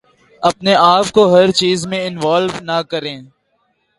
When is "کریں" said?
2.89-3.17